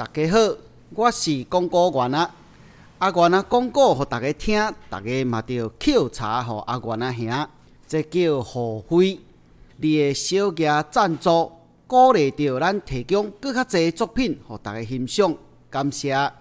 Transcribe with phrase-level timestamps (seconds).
[0.00, 0.38] 大家好，
[0.94, 2.34] 我是广告员啊。
[3.00, 7.48] 阿元啊，广告互大家听，大家嘛着抾茶互阿元啊兄，
[7.86, 9.20] 这叫互惠。
[9.76, 11.52] 你的小额赞助，
[11.86, 15.36] 鼓励着咱提供更较侪作品互大家欣赏，
[15.68, 16.32] 感谢。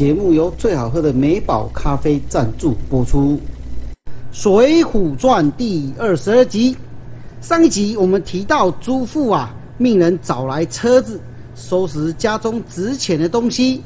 [0.00, 3.36] 节目由最好喝的美宝咖啡赞助播出，
[4.32, 6.74] 《水浒传》第二十二集。
[7.42, 11.20] 上一集我们提到，朱父啊，命人找来车子，
[11.54, 13.82] 收拾家中值钱的东西，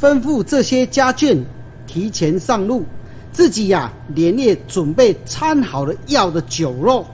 [0.00, 1.36] 吩咐这些家眷
[1.86, 2.82] 提前上路，
[3.30, 7.04] 自己呀连夜准备掺好了药的酒肉，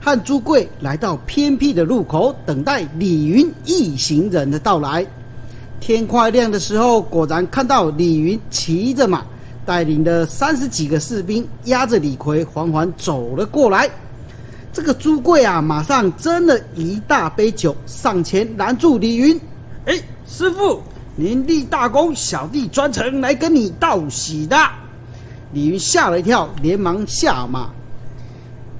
[0.00, 5.04] 和朱贵来到偏僻的路口，等待李云一行人的到来。
[5.80, 9.22] 天快亮的时候，果然看到李云骑着马，
[9.66, 13.90] 带领的三十几个士兵，押着李逵缓缓走了过来。
[14.72, 19.38] 这个朱贵啊，马上斟了一大杯酒，上前拦住李云
[19.86, 19.94] ：“哎，
[20.26, 20.80] 师傅，
[21.14, 24.56] 您立大功，小弟专程来跟你道喜的。”
[25.52, 27.68] 李云吓了一跳，连忙下马。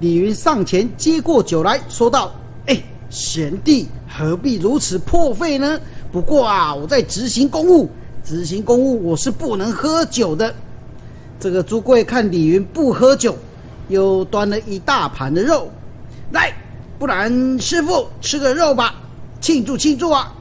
[0.01, 2.35] 李云上前接过酒来说道
[2.67, 5.79] ：“哎，贤弟何必如此破费呢？”
[6.15, 7.91] 不过啊，我在执行公务，
[8.23, 10.55] 执行公务我是不能喝酒的。
[11.41, 13.37] 这个朱贵看李云不喝酒，
[13.89, 15.69] 又端了一大盘的肉，
[16.31, 16.55] 来，
[17.01, 18.95] 不然师傅吃个肉吧，
[19.41, 20.33] 庆祝庆祝啊！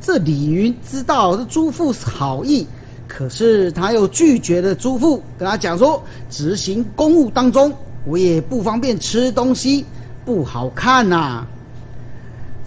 [0.00, 2.64] 这李云知道这朱父好意，
[3.08, 6.00] 可是他又拒绝了朱父，跟他讲说，
[6.30, 7.74] 执行公务当中，
[8.06, 9.84] 我也不方便吃东西，
[10.24, 11.44] 不好看呐。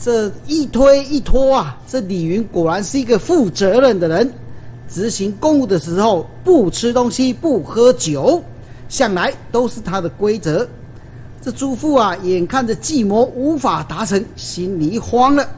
[0.06, 4.32] 这一推一拖啊，这李云果然是一个负责任的人。
[4.88, 8.40] 执行公务的时候，不吃东西，不喝酒，
[8.88, 10.68] 向来都是他的规则。
[11.42, 15.50] 这朱父啊，眼看着计谋无法达成，心里慌了，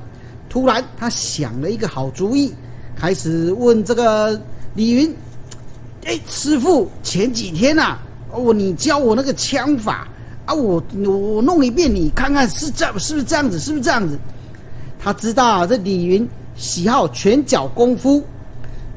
[0.48, 2.54] 突然他想了一个好主意，
[2.96, 4.42] 开始问这个
[4.76, 5.14] 李云
[6.08, 7.98] ：“哎，师傅，前几天呐，
[8.32, 10.08] 哦，你教我那个枪法
[10.46, 13.60] 啊，我我弄一遍，你看看是这样是不是这样子？
[13.60, 14.18] 是不是这样子？”
[15.00, 18.24] 他知道，这李云喜好拳脚功夫，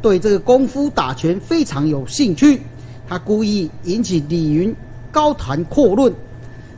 [0.01, 2.61] 对这个功夫打拳非常有兴趣。
[3.09, 4.75] 他故意引起李云
[5.11, 6.13] 高谈阔论。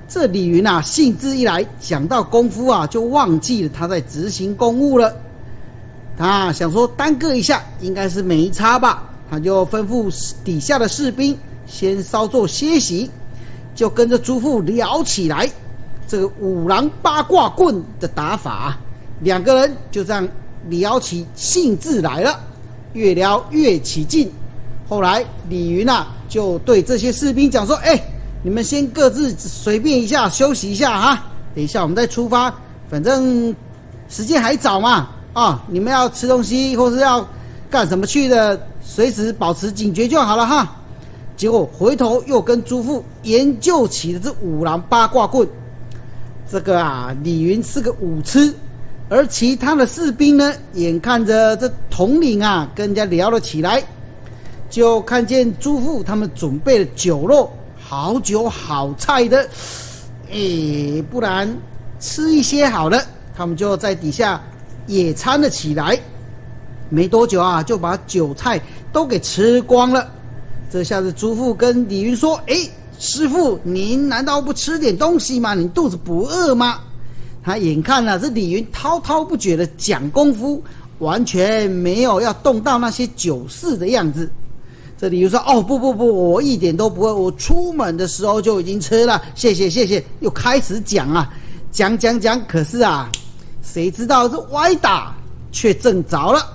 [0.09, 5.15] 这李云啊，兴致一来，讲到功夫啊，就忘记了他在执行公务了。
[6.19, 9.09] 他想说耽搁一下，应该是没差吧？
[9.31, 10.13] 他就吩咐
[10.45, 11.35] 底下的士兵
[11.67, 13.11] 先稍作歇息，
[13.75, 15.51] 就跟着朱富聊起来
[16.07, 18.79] 这个五郎八卦棍的打法。
[19.23, 20.29] 两个人就这样
[20.69, 22.39] 聊起兴致来了，
[22.93, 24.31] 越聊越起劲。
[24.89, 28.01] 后来李云啊，就对这些士兵讲说：“哎。”
[28.45, 32.53] 你们先各自随便一下休息一下哈，等一下我们再出发。
[32.91, 33.55] 反正
[34.09, 37.25] 时间还早嘛，啊，你们要吃东西或是要
[37.71, 40.77] 干什么去的，随时保持警觉就好了哈。
[41.37, 45.49] 结果回头又跟朱富研究起了这五郎八卦棍。
[46.51, 48.53] 这个啊，李云是个武痴，
[49.09, 53.83] 而其他的士兵呢，眼看着这统领啊跟人家聊了起来，
[54.71, 57.51] 就看见朱富他们准备了酒肉。
[57.79, 59.47] 好酒好菜的，
[60.31, 61.55] 哎，不然
[62.01, 63.03] 吃一些好了。
[63.37, 64.41] 他们就在底下
[64.87, 65.99] 野餐了起来。
[66.89, 68.59] 没多久啊，就把酒菜
[68.93, 70.11] 都给吃光了。
[70.71, 72.55] 这下子朱富跟李云说：“哎，
[72.99, 75.53] 师傅，您难道不吃点东西吗？
[75.53, 76.81] 你肚子不饿吗？”
[77.43, 80.63] 他眼看啊，这李云滔滔不绝的讲功夫，
[80.99, 84.31] 完全没有要动到那些酒肆的样子。
[84.97, 87.13] 这李云说：“哦，不不不，我一点都不会。
[87.13, 91.29] 我出门的时候就已经吃了，谢谢谢谢。”又开始讲啊，
[91.73, 92.41] 讲讲讲。
[92.47, 93.11] 可是啊，
[93.63, 95.13] 谁知道这歪打
[95.51, 96.47] 却正着了。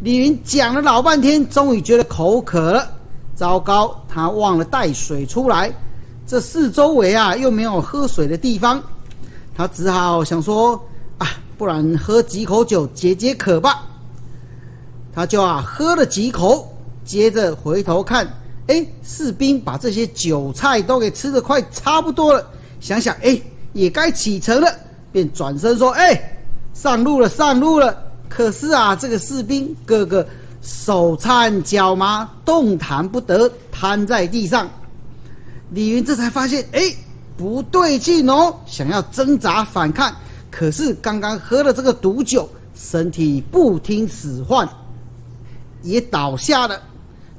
[0.00, 2.90] 李云讲了老半天，终于觉得口渴了。
[3.34, 5.70] 糟糕，他忘了带水出来。
[6.26, 8.82] 这四周围啊，又没有喝水的地方。
[9.60, 10.82] 他只好想说
[11.18, 11.26] ：“啊，
[11.58, 13.86] 不然喝几口酒解解渴吧。”
[15.14, 16.66] 他就啊，喝了几口。
[17.04, 18.26] 接着回头看，
[18.68, 22.42] 哎，士兵把这些酒菜都给吃的快差不多了。
[22.80, 23.38] 想想，哎，
[23.74, 24.74] 也该启程了，
[25.12, 26.38] 便转身说：“哎，
[26.72, 27.94] 上路了，上路了。”
[28.30, 30.26] 可是啊，这个士兵个个
[30.62, 34.66] 手颤脚麻，动弹不得，瘫在地上。
[35.68, 36.80] 李云这才发现，哎，
[37.40, 40.14] 不对劲哦，想要挣扎反抗，
[40.50, 44.68] 可是刚刚喝了这个毒酒，身体不听使唤，
[45.82, 46.78] 也倒下了。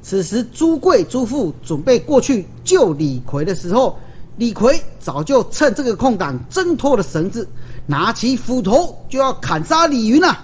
[0.02, 3.96] 此时，朱贵、朱富准备过去救李逵的时候，
[4.38, 7.48] 李逵早就趁这个空档挣脱了绳子，
[7.86, 10.36] 拿起斧头就要砍杀李云了。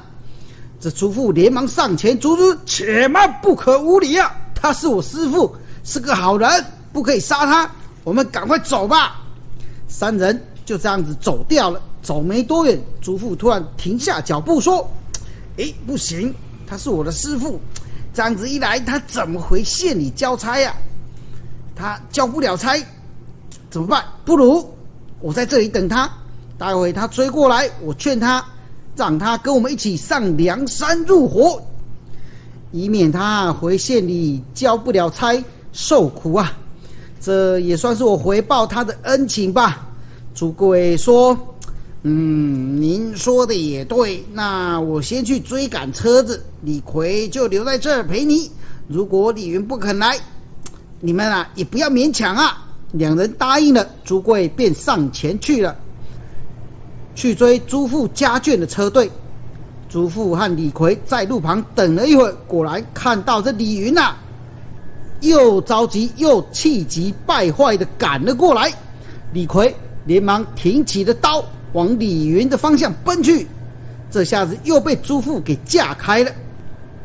[0.79, 4.31] 这朱富连忙上前阻止：“且慢，不可无礼啊！
[4.53, 5.51] 他是我师傅，
[5.83, 6.47] 是个好人，
[6.93, 7.67] 不可以杀他。
[8.03, 9.19] 我们赶快走吧。”
[9.87, 11.81] 三人就这样子走掉了。
[12.01, 14.89] 走没多远，朱富突然停下脚步说
[15.59, 16.33] ：“哎，不行，
[16.65, 17.59] 他是我的师傅。”
[18.13, 20.73] 这样子一来，他怎么回县里交差呀？
[21.75, 22.75] 他交不了差，
[23.69, 24.03] 怎么办？
[24.23, 24.65] 不如
[25.19, 26.09] 我在这里等他，
[26.57, 28.43] 待会他追过来，我劝他，
[28.95, 31.61] 让他跟我们一起上梁山入伙，
[32.71, 36.57] 以免他回县里交不了差受苦啊！
[37.19, 39.87] 这也算是我回报他的恩情吧。
[40.33, 41.37] 朱贵说。
[42.03, 44.23] 嗯，您说的也对。
[44.31, 48.49] 那我先去追赶车子，李逵就留在这儿陪你。
[48.87, 50.17] 如果李云不肯来，
[51.01, 52.65] 你们啊也不要勉强啊。
[52.93, 55.75] 两人答应了，朱贵便上前去了，
[57.13, 59.11] 去追朱富家眷的车队。
[59.89, 64.15] 朱富和李逵在路旁等了一会儿，果然看到这李云呐，
[65.21, 68.71] 又着急又气急败坏的赶了过来。
[69.33, 69.73] 李逵
[70.05, 71.43] 连忙挺起了刀。
[71.73, 73.45] 往李云的方向奔去，
[74.09, 76.31] 这下子又被朱富给架开了。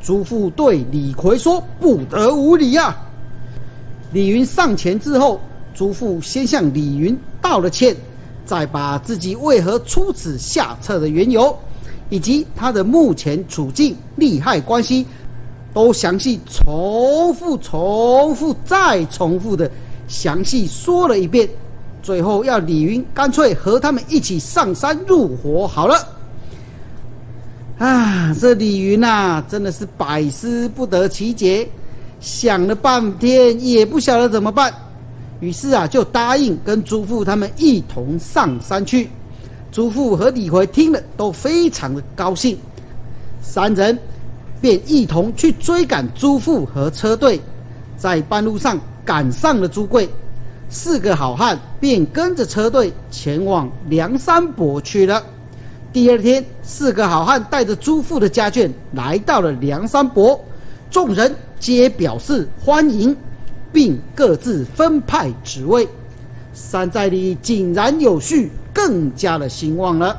[0.01, 2.97] 朱富对李逵说：“不得无礼呀！”
[4.13, 5.41] 李云上前之后，
[5.75, 7.95] 朱富先向李云道了歉，
[8.47, 11.55] 再把自己为何出此下策的缘由，
[12.09, 15.05] 以及他的目前处境、利害关系，
[15.73, 19.71] 都详细重复、重复、再重复的
[20.09, 21.49] 详细说了一遍。
[22.03, 25.97] 最后要李云干脆和他们一起上山入伙好了。
[27.79, 31.69] 啊，这李云呐，真的是百思不得其解，
[32.21, 34.73] 想了半天也不晓得怎么办。
[35.41, 39.09] 于是啊，就答应跟朱父他们一同上山去。
[39.73, 42.59] 朱父和李逵听了都非常的高兴，
[43.41, 43.99] 三人
[44.63, 47.39] 便一同去追赶朱富和车队，
[47.97, 50.09] 在半路上赶上了朱贵，
[50.71, 55.21] 四个好汉便跟着车队前往梁山伯去了。
[55.93, 60.41] 第二天，四个好汉带着朱富的家眷来到了梁山伯，
[60.91, 63.15] 众人皆表示欢迎，
[63.73, 65.87] 并各自分派职位。
[66.55, 70.17] 山寨里井然有序，更加的兴旺了。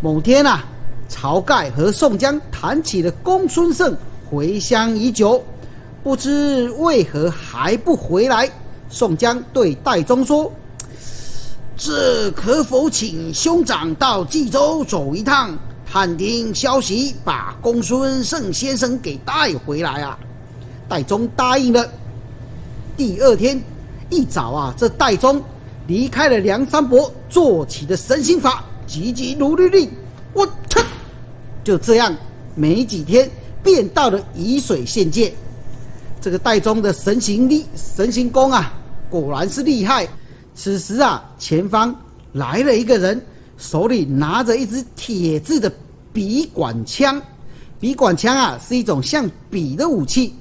[0.00, 0.64] 某天啊，
[1.14, 3.96] 晁盖和宋江谈起了公孙胜
[4.28, 5.42] 回乡已久，
[6.02, 8.50] 不知为何还不回来。
[8.90, 10.52] 宋江对戴宗说
[11.78, 15.56] ：“这可否请兄长到冀州走一趟，
[15.90, 20.18] 探听消息，把公孙胜先生给带回来啊？”
[20.88, 21.88] 戴宗答应了。
[22.96, 23.62] 第二天。
[24.10, 25.42] 一早啊，这戴宗
[25.88, 29.90] 离开了梁山伯，做起的神行法，急急如律令。
[30.34, 30.80] 我操！
[31.64, 32.14] 就这样，
[32.54, 33.28] 没几天
[33.62, 35.32] 便到了沂水县界。
[36.20, 38.72] 这个戴宗的神行力、神行功啊，
[39.10, 40.06] 果然是厉害。
[40.54, 41.94] 此时啊，前方
[42.32, 43.20] 来了一个人，
[43.58, 45.72] 手里拿着一支铁制的
[46.12, 47.20] 笔管枪。
[47.80, 50.32] 笔管枪啊，是一种像笔的武器。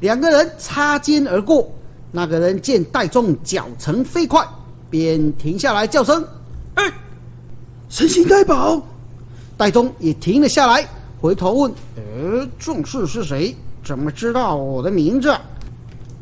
[0.00, 1.70] 两个人擦肩而过。
[2.12, 4.44] 那个人见戴宗脚程飞快，
[4.90, 6.26] 便停下来叫声
[6.74, 6.92] ：“哎，
[7.88, 8.82] 神行太保！”
[9.60, 10.88] 戴宗也停了下来，
[11.20, 13.54] 回头问：“呃，壮士是谁？
[13.84, 15.36] 怎么知道我的名字？”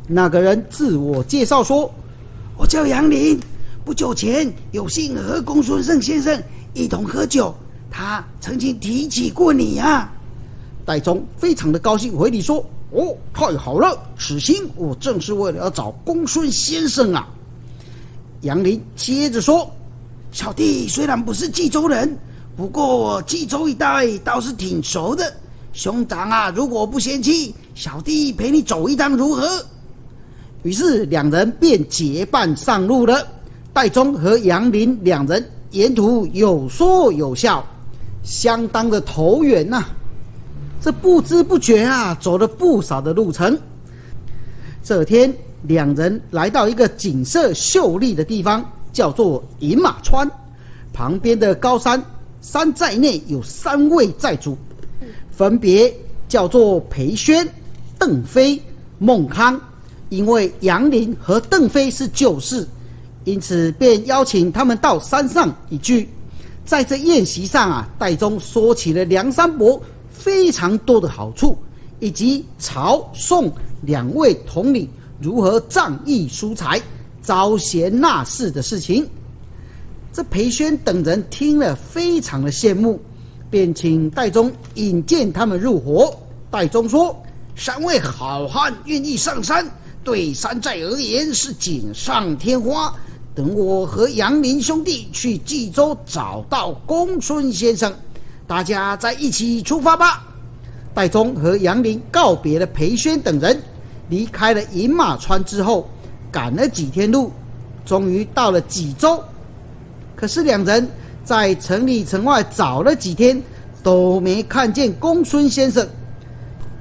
[0.08, 1.88] 那个人自我介绍说
[2.58, 3.38] ：“我叫杨林，
[3.84, 6.42] 不久前有幸和公孙胜先生
[6.74, 7.54] 一同喝酒，
[7.88, 10.10] 他曾经提起过你呀。”
[10.84, 12.56] 戴宗非常的高兴，回礼说。
[12.90, 13.96] 哦，太好了！
[14.18, 17.28] 此行我正是为了要找公孙先生啊。
[18.40, 19.70] 杨林接着说
[20.32, 22.18] ：“小弟虽然不是冀州人，
[22.58, 25.32] 不过冀州一带倒是挺熟的。
[25.72, 29.64] 兄长啊，如果不嫌弃，小弟陪你走一趟如何？”
[30.64, 33.24] 于是两人便结伴上路了。
[33.72, 37.64] 戴宗和杨林两人沿途有说有笑，
[38.24, 39.84] 相当的投缘呐。
[40.80, 43.56] 这不知不觉啊，走了不少的路程。
[44.82, 50.28] 这天，两人来到一个景色秀丽的地方，叫做饮马川。
[50.92, 52.02] 旁边的高山
[52.50, 54.56] 山寨内有三位寨主，
[55.30, 55.94] 分别
[56.28, 57.46] 叫做裴宣、
[57.98, 58.58] 邓飞、
[58.98, 59.60] 孟康。
[60.08, 62.66] 因为杨林和邓飞是旧识，
[63.24, 66.08] 因此便邀请他们到山上一聚。
[66.64, 69.78] 在这宴席上啊，戴宗说起了梁山伯。
[70.10, 71.56] 非常多的好处，
[72.00, 73.52] 以及曹宋
[73.82, 74.88] 两位统领
[75.20, 76.80] 如何仗义疏财、
[77.22, 79.06] 招贤纳士的事情。
[80.12, 83.00] 这裴宣等人听了，非常的羡慕，
[83.50, 86.12] 便请戴宗引荐他们入伙。
[86.50, 87.14] 戴宗说
[87.54, 89.64] ：“三位好汉愿意上山，
[90.02, 92.92] 对山寨而言是锦上添花。
[93.34, 97.92] 等我和杨林兄弟去冀州找到公孙先生。”
[98.48, 100.24] 大家再一起出发吧！
[100.94, 103.62] 戴宗和杨林告别了裴宣等人，
[104.08, 105.86] 离开了饮马川之后，
[106.32, 107.30] 赶了几天路，
[107.84, 109.22] 终于到了济州。
[110.18, 110.88] 可是两人
[111.22, 113.40] 在城里城外找了几天，
[113.84, 115.86] 都没看见公孙先生。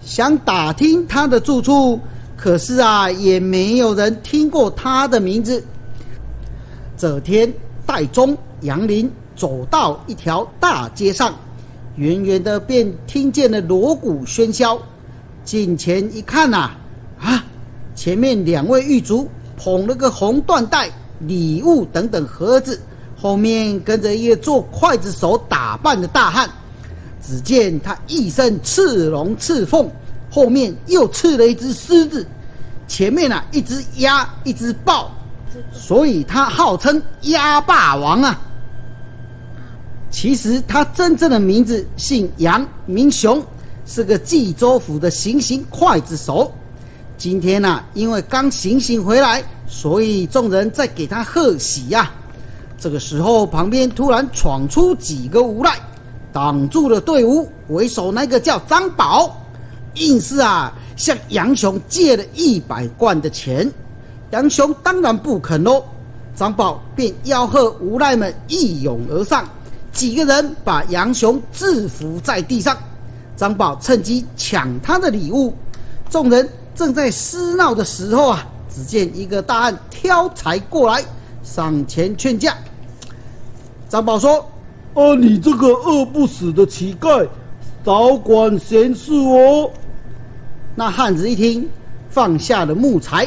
[0.01, 1.99] 想打听他的住处，
[2.35, 5.63] 可是啊，也没有人听过他的名字。
[6.97, 7.53] 这天，
[7.85, 11.35] 戴宗、杨林走到一条大街上。
[11.97, 14.79] 远远的便听见了锣鼓喧嚣，
[15.43, 16.71] 近前一看呐，
[17.19, 17.45] 啊，
[17.93, 20.89] 前面两位狱卒捧了个红缎带、
[21.19, 22.79] 礼物等等盒子，
[23.19, 26.49] 后面跟着一个做刽子手打扮的大汉。
[27.19, 29.91] 只见他一身刺龙刺凤，
[30.31, 32.25] 后面又刺了一只狮子，
[32.87, 35.11] 前面啊一只鸭，一只豹，
[35.73, 38.39] 所以他号称鸭霸王啊。
[40.09, 43.43] 其实他真正的名字姓杨，名雄，
[43.85, 46.49] 是个冀州府的行刑刽子手。
[47.17, 52.09] 今天呢，因为刚行刑回来，所以众人在给他贺喜呀。
[52.77, 55.75] 这个时候，旁边突然闯出几个无赖，
[56.31, 57.49] 挡住了队伍。
[57.69, 59.35] 为首那个叫张宝，
[59.95, 63.69] 硬是啊向杨雄借了一百贯的钱。
[64.31, 65.83] 杨雄当然不肯喽，
[66.35, 69.43] 张宝便吆喝无赖们一拥而上。
[69.91, 72.77] 几个人把杨雄制服在地上，
[73.35, 75.53] 张宝趁机抢他的礼物。
[76.09, 81.03] 众人正在厮闹的时候啊，只见一个大汉挑柴过来，
[81.47, 82.53] 上前劝架。
[83.87, 84.45] 张宝说
[84.93, 87.25] ：“啊，你这个饿不死的乞丐，
[87.85, 89.71] 少管闲事哦。
[90.75, 91.67] 那汉子一听，
[92.09, 93.25] 放下了木材，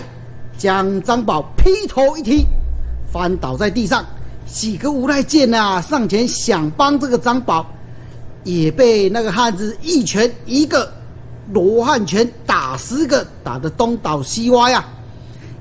[0.58, 2.46] 将张宝劈头一踢，
[3.10, 4.04] 翻倒在地上。
[4.46, 7.64] 几个无赖见啊，上前想帮这个张宝，
[8.44, 10.92] 也被那个汉子一拳一个
[11.52, 14.86] 罗汉拳打十个，打得东倒西歪啊。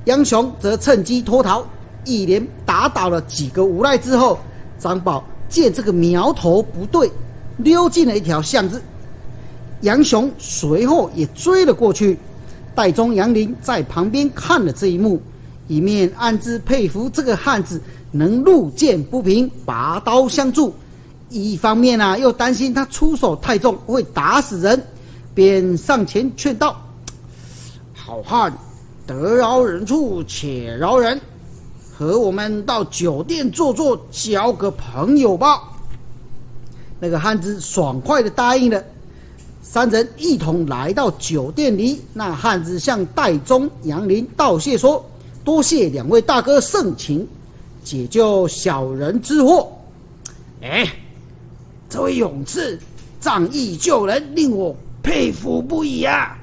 [0.05, 1.63] 杨雄则趁机脱逃，
[2.09, 4.39] 一连打倒了几个无赖之后，
[4.79, 7.11] 张宝见这个苗头不对，
[7.57, 8.81] 溜进了一条巷子。
[9.81, 12.17] 杨雄随后也追了过去。
[12.73, 15.21] 戴宗、杨林在旁边看了这一幕，
[15.67, 17.81] 一面暗自佩服这个汉子。
[18.11, 20.71] 能路见不平，拔刀相助；
[21.29, 24.81] 一方面啊，又担心他出手太重会打死人，
[25.35, 26.75] 便上前劝道
[27.93, 28.51] ：“好汉，
[29.05, 31.21] 得饶人处且饶人，
[31.99, 35.61] 和我们到酒店坐坐，交个朋友吧。”
[36.97, 38.81] 那个汉子爽快的答应了。
[39.61, 45.05] 三人一同来到酒店里，那汉子向戴宗、杨林道谢说
[45.43, 47.27] ：“多谢两位大哥盛情。”
[47.83, 49.69] 解救小人之祸，
[50.61, 50.87] 哎，
[51.89, 52.79] 这位勇士
[53.19, 56.37] 仗义救人，令我佩服不已啊！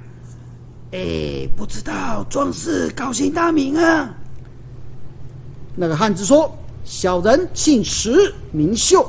[0.93, 4.16] 哎，不知道壮士高姓大名啊？
[5.77, 6.51] 那个汉子说
[6.85, 9.09] ：“小人姓石，名秀，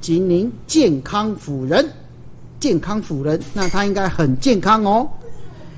[0.00, 1.88] 今宁健康府人。
[2.58, 5.08] 健康府人，那他应该很健康哦。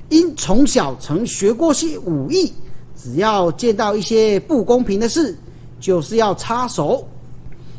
[0.08, 2.52] 因从小曾学过些武艺，
[2.96, 5.36] 只要见到一些不公平的事。”
[5.80, 7.06] 就是要插手，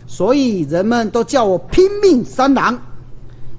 [0.07, 2.81] 所以人们都叫我拼命三郎。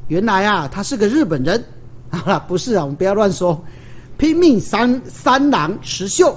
[0.08, 1.62] 原来啊，他是个日本人。
[2.10, 3.62] 好了，不是啊，我们不要乱说。
[4.16, 6.34] 拼命三三郎石秀，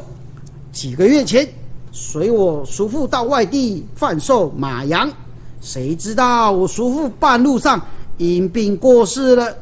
[0.73, 1.47] 几个月前
[1.95, 5.07] 随我叔父到外地贩售马羊，
[5.61, 7.79] 谁知道我叔父半路上
[8.17, 9.55] 因病过世了。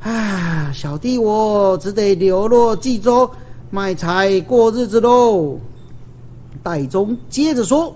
[0.00, 3.30] 唉，小弟我只得流落冀州
[3.70, 5.56] 卖柴过日子喽。
[6.60, 7.94] 戴宗接着说：“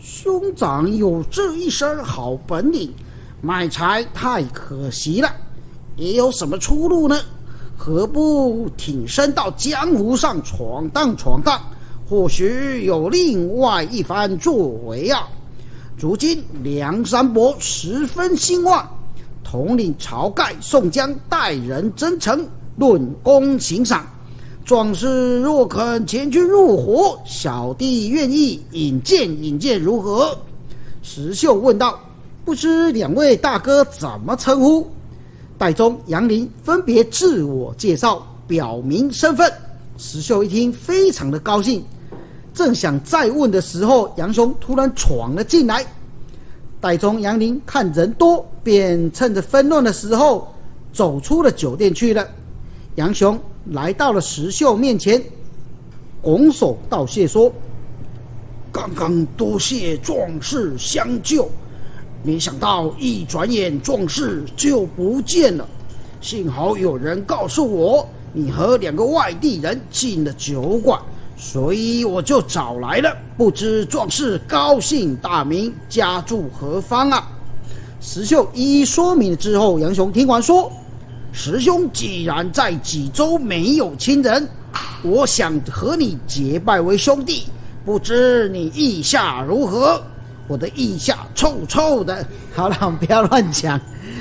[0.00, 2.88] 兄长有这一身好本领，
[3.42, 5.28] 卖柴太可惜了。
[5.96, 7.18] 你有什么出路呢？
[7.76, 11.60] 何不挺身到江湖上闯荡闯荡？
[12.08, 15.28] 或许有另外一番作为啊！
[15.98, 18.88] 如今梁山伯十分兴旺，
[19.44, 24.06] 统领晁盖、宋江待人真诚，论功行赏。”
[24.64, 30.34] 壮士若肯前去入伙，小弟愿意引荐引荐，如何？
[31.02, 31.98] 石秀问道。
[32.44, 34.86] 不知两位大哥怎么称呼？
[35.58, 39.52] 戴宗、杨林分别自我介绍，表明身份。
[39.98, 41.84] 石秀一听，非常的高兴，
[42.58, 45.86] 正想再问的时候，杨雄突然闯了进来。
[46.80, 50.52] 戴宗、杨林看人多，便趁着纷乱的时候，
[50.92, 52.26] 走出了酒店去了。
[52.96, 53.38] 杨雄。
[53.70, 55.22] 来到了石秀面前，
[56.22, 57.52] 拱手道谢说
[58.72, 61.46] ：“刚刚多谢壮士相救，
[62.22, 65.68] 没想到一转眼壮士就不见了。
[66.22, 70.98] 幸好有人告诉我你和两个外地人进了酒馆，
[71.38, 73.16] 所以我就找来了。
[73.36, 77.26] 不知壮士高姓大名，家住何方啊？”
[78.02, 80.70] 石秀一一说明了之后，杨雄听完说。
[81.30, 84.48] 师兄既然在济州没有亲人，
[85.02, 87.44] 我想和你结拜为兄弟，
[87.84, 90.02] 不知你意下如何？
[90.48, 92.26] 我的意下臭臭的。
[92.56, 93.80] 好了，我们不要乱讲。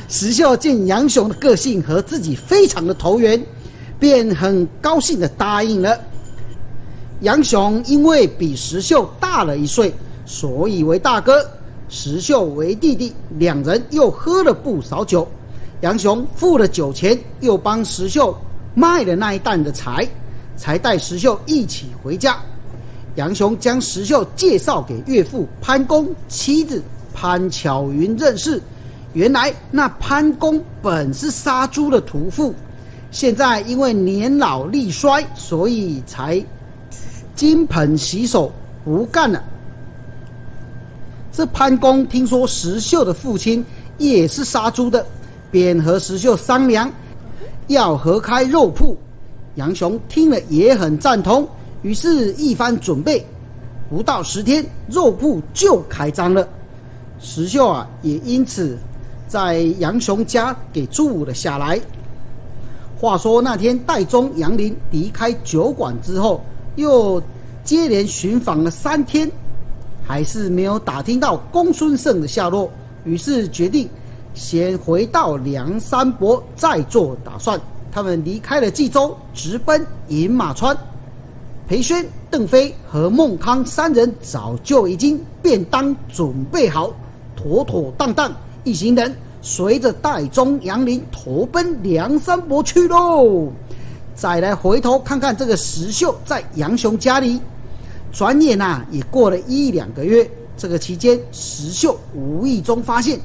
[0.09, 3.41] 石秀见杨雄的个性和自己非常的投缘，
[3.97, 5.97] 便很高兴的答应了。
[7.21, 9.91] 杨雄因为比石秀大了一岁，
[10.25, 11.33] 所以为大哥；
[11.89, 15.27] 石秀为弟弟，两人又喝了不少酒。
[15.81, 18.37] 杨雄付了酒钱，又帮石秀
[18.75, 20.07] 卖了那一担的柴，
[20.55, 22.37] 才带石秀一起回家。
[23.15, 26.83] 杨雄将石秀介绍给岳父潘公妻子
[27.15, 28.61] 潘巧云认识。
[29.13, 32.53] 原来那潘公本是杀猪的屠夫，
[33.09, 36.43] 现在因为年老力衰，所以才
[37.37, 38.51] 金盆洗手
[38.83, 39.41] 不干了。
[41.31, 43.63] 这潘公听说石秀的父亲
[43.97, 45.05] 也是杀猪的。
[45.49, 46.91] 便和石秀商量，
[47.67, 48.97] 要合开肉铺。
[49.55, 51.47] 杨雄听了也很赞同，
[51.83, 53.25] 于是一番准备，
[53.89, 56.45] 不到十天，肉铺就开张了。
[57.19, 58.77] 石秀啊，也因此
[59.25, 61.79] 在杨雄家给住了下来。
[62.99, 66.43] 话说那天，戴宗、杨林离开酒馆之后，
[66.77, 67.21] 又
[67.63, 69.29] 接连寻访了三天，
[70.07, 72.71] 还是没有打听到公孙胜的下落，
[73.03, 73.87] 于是决定。
[74.33, 77.59] 先回到梁山伯再做打算。
[77.91, 80.77] 他们离开了冀州，直奔饮马川。
[81.67, 86.93] 裴宣、邓飞和孟康三人早就已经便当准备好，
[87.35, 88.31] 妥妥当当。
[88.63, 89.11] 一行人
[89.41, 93.51] 随着戴宗、杨林投奔梁山伯去喽。
[94.17, 97.39] 再来回头看看这个石秀在杨雄家里，
[98.11, 100.27] 转眼呐也过了一两个月。
[100.57, 103.19] 这个期间，石秀无意中发现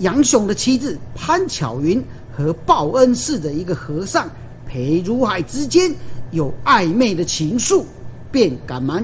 [0.00, 2.04] 杨雄的妻子潘巧云
[2.36, 4.28] 和报恩寺的一个和尚
[4.66, 5.90] 裴如海之间。
[6.32, 7.82] 有暧昧的情愫，
[8.30, 9.02] 便赶忙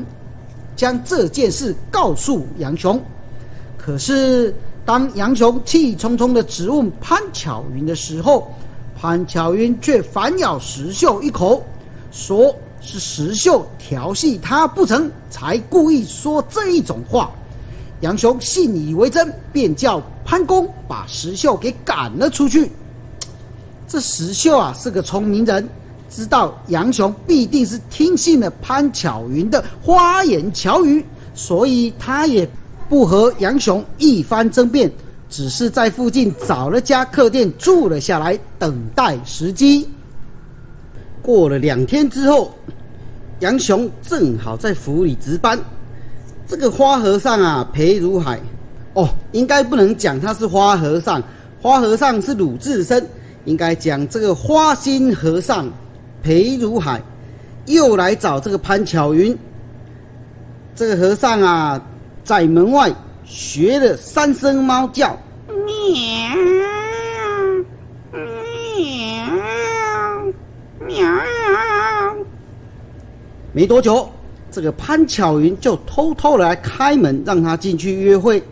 [0.76, 3.00] 将这件事告诉杨雄。
[3.78, 8.52] 可是，当杨雄气冲冲的质问潘巧云的时候，
[9.02, 11.60] 潘巧云却反咬石秀一口，
[12.12, 17.28] 说是石秀调戏他不成，才故意说这一种话。
[18.02, 22.70] 杨雄信以为真，便叫潘公把石秀给赶了出去。
[23.88, 25.68] 这石秀啊，是个聪明人。
[26.08, 32.48] 知道杨雄必定是听信了潘巧云的花言巧语，所以他也
[32.88, 34.88] 不和杨雄一番争辩，
[35.32, 39.88] 只是在附近找了家客店住了下来，等待时机。
[41.22, 42.54] 过了两天之后，
[43.40, 45.58] 杨雄正好在府里值班。
[46.46, 48.38] 这个花和尚啊，裴如海，
[48.92, 51.22] 哦，应该不能讲他是花和尚，
[51.62, 53.02] 花和尚是鲁智深，
[53.46, 55.66] 应该讲这个花心和尚。
[56.22, 57.02] 裴如海
[57.64, 59.36] 又来找这个潘巧云，
[60.76, 61.82] 这个和尚啊，
[62.22, 62.92] 在门外
[63.34, 65.18] 学了三声猫叫，
[65.48, 65.56] 喵
[70.86, 71.08] 喵喵。
[73.54, 74.06] 没多久，
[74.50, 78.42] 这个潘巧云就偷偷来开门，让他进去约会。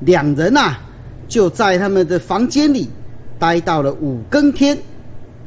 [0.00, 0.76] 两人呐，
[1.26, 2.90] 就在他们的房间里
[3.38, 4.76] 待到了五更天。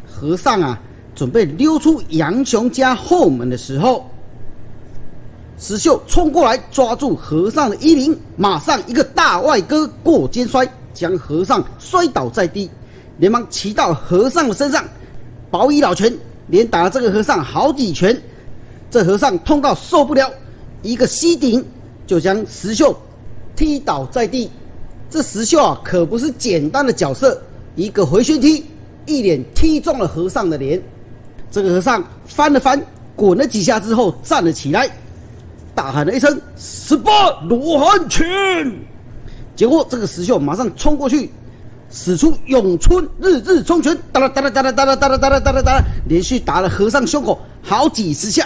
[0.03, 0.81] 和尚啊。
[1.15, 4.08] 准备溜出杨雄家后门的时候，
[5.59, 12.69] 石秀冲过来抓住和尚的衣领，马上一个大外割过肩摔，将和尚摔倒在地，
[13.17, 14.83] 连忙骑到和尚的身上，
[15.51, 16.11] 保以老拳，
[16.47, 18.19] 连打了这个和尚好几拳。
[18.89, 20.31] 这和尚痛到受不了，
[20.81, 21.63] 一个膝顶
[22.07, 22.97] 就将石秀
[23.55, 24.49] 踢倒在地。
[25.09, 27.39] 这石秀啊，可不是简单的角色，
[27.75, 28.63] 一个回旋踢，
[29.05, 30.81] 一脸踢中了和尚的脸。
[31.51, 32.81] 这个和尚翻了翻，
[33.15, 34.89] 滚了几下之后站了起来，
[35.79, 38.21] 大喊了一声“十八罗汉拳”。
[39.55, 41.31] 结果这个石秀马上冲过去，
[41.89, 48.45] 使出咏春日日冲拳，哒啦哒啦哒啦哒啦哒啦哒啦哒啦哒啦，连续打了和尚胸口好几十下，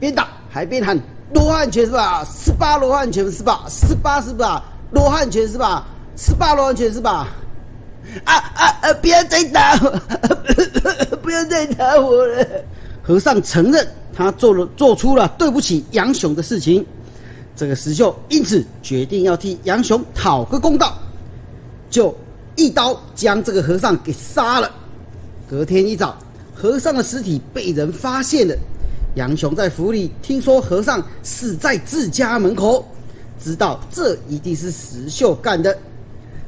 [0.00, 0.98] 边打还边喊
[1.34, 2.24] “罗汉拳是吧？
[2.24, 3.66] 十八罗汉拳是吧？
[3.68, 4.64] 十八是吧？
[4.92, 5.86] 罗汉拳是吧？
[6.16, 7.28] 十八罗汉拳是吧？”
[8.24, 8.94] 啊啊啊！
[9.02, 9.90] 不要再打我！
[11.22, 12.46] 不要再打我了！
[13.02, 16.84] 和尚承认他做了做出了对不起杨雄的事情，
[17.56, 20.96] 这个石秀因此决定要替杨雄讨个公道，
[21.90, 22.14] 就
[22.56, 24.70] 一刀将这个和尚给杀了。
[25.50, 26.16] 隔天一早，
[26.54, 28.56] 和尚的尸体被人发现了。
[29.16, 32.86] 杨雄在府里听说和尚死在自家门口，
[33.42, 35.76] 知道这一定是石秀干的。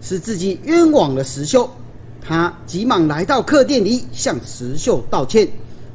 [0.01, 1.69] 是自己冤枉了石秀，
[2.21, 5.49] 他急忙来到客店里向石秀道歉，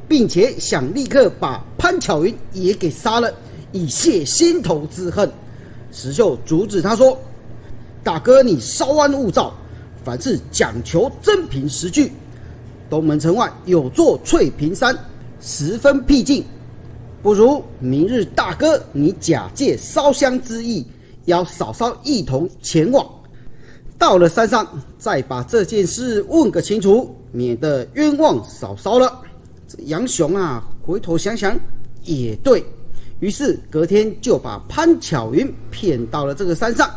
[0.09, 3.31] 并且想立刻把潘巧云也给杀了，
[3.71, 5.31] 以泄心头之恨。
[5.91, 7.17] 石秀阻止他说
[8.03, 9.53] ：“大哥，你稍安勿躁，
[10.03, 12.11] 凡事讲求真凭实据。
[12.89, 14.97] 东门城外有座翠屏山，
[15.39, 16.43] 十分僻静，
[17.21, 20.83] 不如明日大哥你假借烧香之意，
[21.25, 23.07] 邀嫂嫂一同前往。”
[23.99, 24.65] 到了山上，
[24.97, 29.21] 再把这件事问个清楚，免得冤枉嫂嫂了。
[29.85, 31.59] 杨雄啊，回头想想
[32.03, 32.63] 也对，
[33.19, 36.89] 于是隔天就把潘巧云骗到了这个山上。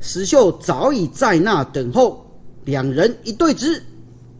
[0.00, 2.24] 石秀早已在那等候，
[2.64, 3.80] 两人一对峙，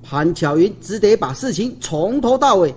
[0.03, 2.75] 潘巧云只得把事情从头到尾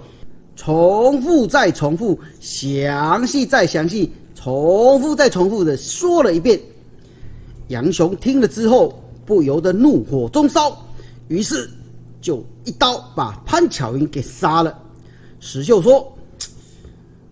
[0.56, 6.60] 重复再重复，详细再详细，重复再重复的说了一遍。
[7.68, 8.98] 杨雄听了之后。
[9.24, 10.76] 不由得怒火中烧，
[11.30, 11.70] 于是
[12.20, 14.78] 就一刀把潘巧云给杀了。
[15.40, 16.12] 石秀说：“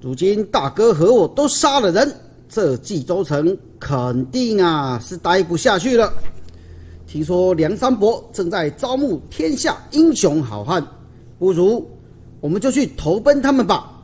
[0.02, 2.12] 如今大哥和我都杀了人，
[2.48, 6.12] 这冀州城肯定啊是待不下去了。
[7.06, 10.86] 听说梁山伯正在招募天下英雄好汉，
[11.38, 11.90] 不如
[12.40, 13.96] 我们就去投奔他们吧。”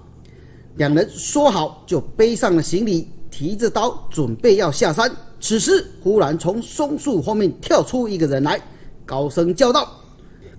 [0.77, 5.09] 两人说好，就背上了行李，提着刀，准备要下山。
[5.39, 8.61] 此时，忽然从松树后面跳出一个人来，
[9.05, 9.89] 高声叫道：“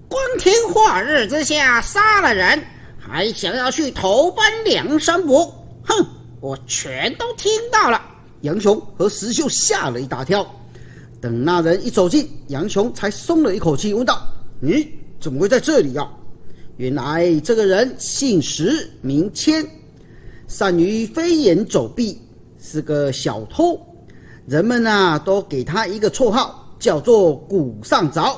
[0.08, 2.62] 光天化日之下杀了人，
[2.98, 5.44] 还想要去投奔梁山伯？
[5.84, 6.06] 哼！
[6.40, 8.00] 我全都听到了。”
[8.42, 10.46] 杨雄和石秀吓了一大跳。
[11.20, 14.22] 等那人一走近，杨雄才松了一口气，问道
[14.60, 14.86] ：“你
[15.18, 16.08] 怎么会在这里呀？”
[16.76, 19.66] 原来这个人姓石，名谦，
[20.46, 22.20] 善于飞檐走壁，
[22.62, 23.80] 是个小偷。
[24.46, 28.36] 人们呐，都给他一个绰号，叫做“古上凿”。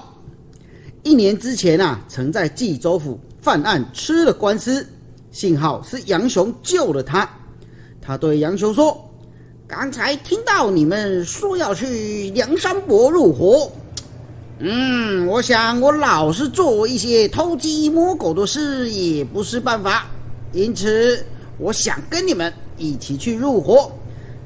[1.09, 4.87] 一年之前啊，曾在冀州府犯案，吃了官司。
[5.31, 7.27] 幸好是杨雄救了他。
[7.99, 9.11] 他对杨雄说
[9.67, 13.73] ：“刚才听到你们说要去梁山伯入伙，
[14.59, 20.09] 嗯，我想我老是做一些偷鸡摸狗的事也不是办法，
[20.53, 21.25] 因此
[21.57, 23.91] 我想跟你们一起去入伙。”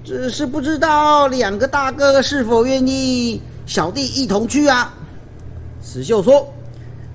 [0.04, 4.94] 只是不知道两个大哥是否愿意小弟一同去啊？
[5.82, 6.46] 石秀说：“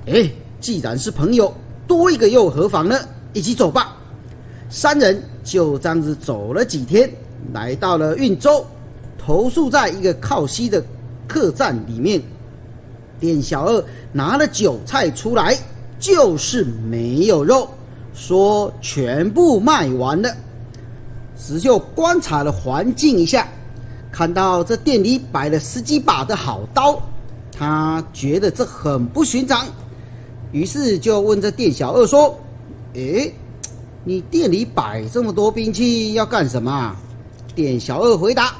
[0.07, 1.53] 哎，既然是朋友，
[1.87, 2.99] 多一个又何妨呢？
[3.33, 3.95] 一起走吧。”
[4.69, 7.09] 三人就这样子走了几天，
[7.53, 8.65] 来到了运州，
[9.17, 10.83] 投宿在一个靠西的
[11.27, 12.21] 客栈里面。
[13.19, 15.57] 店小二拿了酒菜出来，
[15.99, 17.67] 就是没有肉，
[18.13, 20.29] 说全部卖完了。
[21.39, 23.47] 石秀观察了环境一下，
[24.11, 27.01] 看到这店里摆了十几把的好刀，
[27.57, 29.65] 他觉得这很不寻常，
[30.51, 32.37] 于是就问这店小二说
[32.93, 33.33] ：“诶，
[34.03, 36.95] 你店里摆这么多兵器要干什么？”
[37.55, 38.53] 店小二回答：“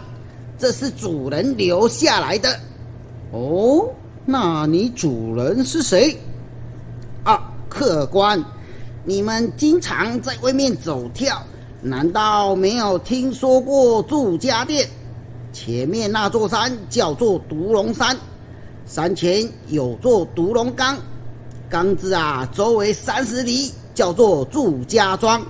[0.57, 2.49] 这是主人留下来的。”
[3.31, 3.87] 哦，
[4.25, 6.17] 那你主人是谁？
[7.23, 8.43] 啊，客官，
[9.03, 11.39] 你们经常在外面走跳。
[11.79, 14.89] 难道没有听说过祝家店？
[15.53, 18.17] 前面那座山叫做独龙山，
[18.87, 20.97] 山前有座独龙岗，
[21.69, 25.45] 岗子啊周围三十里叫做祝家庄，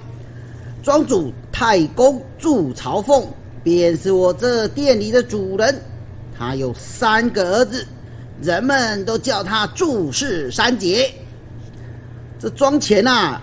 [0.82, 3.24] 庄主太公祝朝凤
[3.64, 5.80] 便是我这店里的主人，
[6.36, 7.86] 他有三个儿子，
[8.42, 11.10] 人们都叫他祝氏三杰。
[12.40, 13.40] 这庄前呐。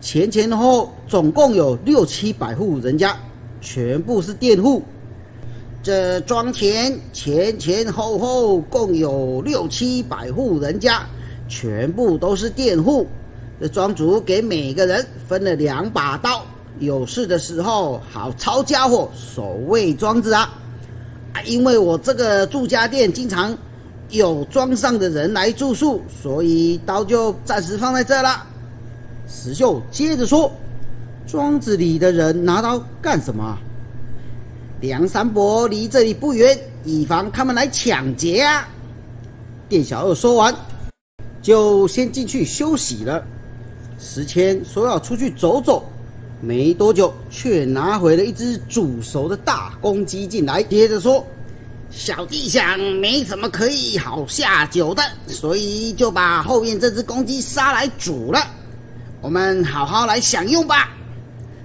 [0.00, 3.16] 前前后后总共有六七百户人家，
[3.60, 4.80] 全部是佃户。
[5.88, 11.00] 这庄前前前后后共有六七百户人家，
[11.48, 13.06] 全部都是佃户。
[13.58, 16.44] 这庄主给每个人分了两把刀，
[16.78, 20.52] 有事的时候好抄家伙，守卫庄子啊！
[21.32, 23.56] 啊，因为我这个住家店经常
[24.10, 28.44] 有庄上的人来住宿，所以刀就暂时放在这了。
[29.26, 30.52] 石秀接着说
[31.26, 33.56] ：“庄子里的人拿刀干什么？
[34.80, 38.68] 梁山伯离这里不远，以防他们来抢劫啊！”
[39.68, 40.54] 店小二说完，
[41.42, 43.24] 就先进去休息了。
[43.98, 45.84] 石谦说要出去走走，
[46.40, 51.26] 没多久却拿回了一只煮熟的大公鸡进来，接着说
[51.90, 58.40] ：“小弟想没什么可以好下酒的，所以就把后面这只公鸡杀来煮了。”
[59.20, 60.90] 我们好好来享用吧。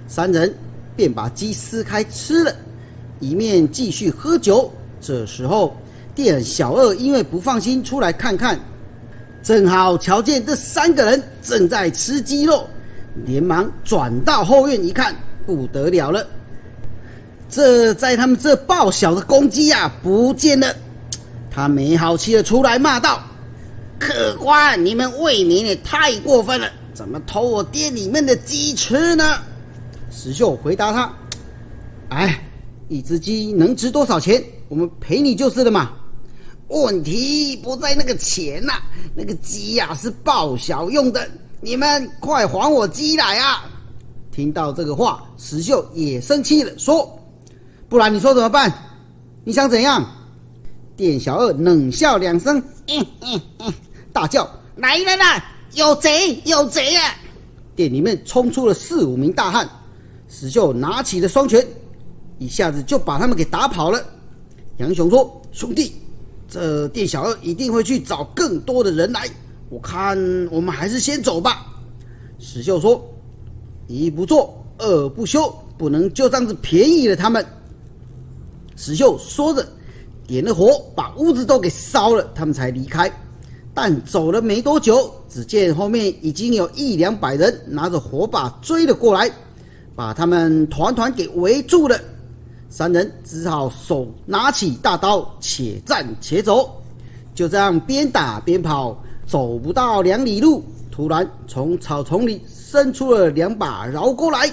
[0.08, 0.52] 三人
[0.96, 2.54] 便把鸡撕开吃了，
[3.20, 4.70] 一面继续喝酒。
[5.00, 5.76] 这时候，
[6.14, 8.58] 店小二因为不放心，出来看看，
[9.42, 12.66] 正好瞧见这三个人正在吃鸡肉，
[13.26, 15.14] 连忙转到后院一看，
[15.46, 16.26] 不得了了！
[17.50, 20.74] 这在他们这报小的公鸡呀，不见了！
[21.50, 23.22] 他没好气的出来骂道
[24.00, 29.38] ：“客官，你们未免也太过分了！”怎么偷我店里面的鸡吃呢？
[30.10, 31.12] 石秀回答他
[32.10, 32.43] ：“哎，
[32.88, 34.42] 一只鸡能值多少钱？
[34.68, 35.92] 我们赔你就是了嘛。
[36.68, 38.74] 问题不在那个钱呐，
[39.14, 41.28] 那个鸡呀是报小用的，
[41.60, 43.64] 你们快还我鸡来啊！”
[44.32, 47.18] 听到这个话，石秀也生气了，说
[47.88, 48.72] ：“不然你说怎么办？
[49.44, 50.04] 你想怎样？”
[50.96, 53.72] 店小二冷笑两声，嗯嗯嗯，
[54.12, 55.44] 大叫：“来人啊！”
[55.74, 56.40] 有贼！
[56.44, 57.14] 有贼啊！
[57.74, 59.68] 店里面冲出了四五名大汉，
[60.28, 61.64] 石秀拿起了双拳，
[62.38, 64.02] 一下子就把他们给打跑了。
[64.78, 65.92] 杨雄说：“兄弟，
[66.48, 69.28] 这店小二一定会去找更多的人来，
[69.68, 70.18] 我看
[70.50, 71.66] 我们还是先走吧。”
[72.40, 73.02] 石秀说
[73.86, 77.44] ：“一不做二不休，不能就这样子便宜了他们。”
[78.76, 79.64] 石秀说着，
[80.26, 83.10] 点了火，把屋子都给烧了，他们才离开。
[83.72, 89.30] 但走了没多久，只见后面已经有一两百人拿着火把追了过来，
[89.94, 91.98] 把他们团团给围住了。
[92.76, 96.68] 三人只好手拿起大刀，且战且走。
[97.32, 100.60] 就这样边打边跑，走不到两里路，
[100.90, 104.50] 突然从草丛里伸出了两把绕钩来。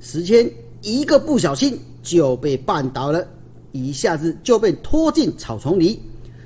[0.00, 0.46] 石谦
[0.82, 3.26] 一个不小心就被绊倒了，
[3.72, 5.98] 一下子就被拖进草丛里。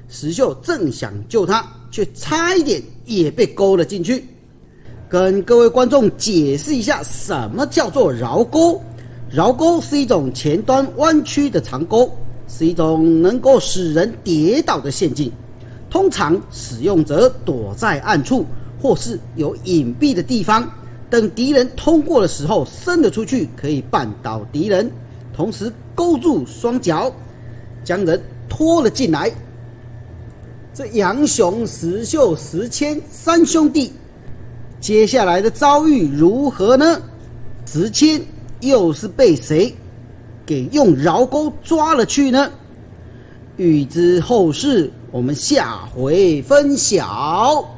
[0.09, 4.25] 石秀正想救他，却差一点也被勾了进去。
[5.09, 8.81] 跟各位观众解释一下，什么叫做绕钩？
[9.31, 12.11] 绕钩是一种前端弯曲的长钩，
[12.49, 15.31] 是一种能够使人跌倒的陷阱。
[15.89, 18.45] 通常使用者躲在暗处
[18.81, 20.69] 或是有隐蔽的地方，
[21.09, 24.91] 等敌人通过的时候伸了出去，可以绊倒敌人，
[25.33, 27.13] 同时勾住双脚，
[27.85, 29.31] 将人拖了进来。
[30.75, 33.93] 这杨雄、石秀、石谦三兄弟，
[34.81, 37.01] 接下来的遭遇如何呢？
[37.65, 38.21] 石谦。
[38.61, 39.75] 又是被谁
[40.47, 42.51] 给用饶钩抓了去呢？
[43.57, 47.69] 欲知后事，我们下回分晓。